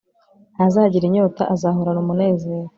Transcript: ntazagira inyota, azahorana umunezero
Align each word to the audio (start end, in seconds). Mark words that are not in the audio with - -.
ntazagira 0.55 1.05
inyota, 1.07 1.41
azahorana 1.53 1.99
umunezero 2.03 2.67